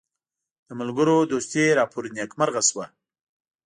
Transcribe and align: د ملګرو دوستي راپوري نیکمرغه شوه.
د 0.67 0.69
ملګرو 0.79 1.15
دوستي 1.31 1.63
راپوري 1.79 2.09
نیکمرغه 2.17 2.61
شوه. 2.69 2.85